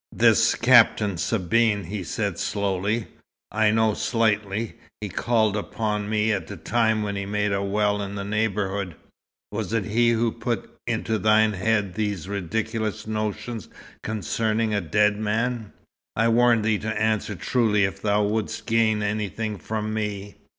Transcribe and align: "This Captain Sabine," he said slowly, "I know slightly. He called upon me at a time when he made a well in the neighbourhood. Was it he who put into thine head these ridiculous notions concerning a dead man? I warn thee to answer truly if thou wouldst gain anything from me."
"This 0.11 0.55
Captain 0.55 1.15
Sabine," 1.15 1.83
he 1.83 2.01
said 2.03 2.39
slowly, 2.39 3.05
"I 3.51 3.69
know 3.69 3.93
slightly. 3.93 4.73
He 4.99 5.09
called 5.09 5.55
upon 5.55 6.09
me 6.09 6.31
at 6.33 6.49
a 6.49 6.57
time 6.57 7.03
when 7.03 7.15
he 7.15 7.27
made 7.27 7.51
a 7.51 7.63
well 7.63 8.01
in 8.01 8.15
the 8.15 8.23
neighbourhood. 8.23 8.95
Was 9.51 9.73
it 9.73 9.85
he 9.85 10.09
who 10.09 10.31
put 10.31 10.75
into 10.87 11.19
thine 11.19 11.53
head 11.53 11.93
these 11.93 12.27
ridiculous 12.27 13.05
notions 13.05 13.69
concerning 14.01 14.73
a 14.73 14.81
dead 14.81 15.17
man? 15.19 15.71
I 16.15 16.29
warn 16.29 16.63
thee 16.63 16.79
to 16.79 16.99
answer 16.99 17.35
truly 17.35 17.83
if 17.83 18.01
thou 18.01 18.23
wouldst 18.23 18.65
gain 18.65 19.03
anything 19.03 19.59
from 19.59 19.93
me." 19.93 20.33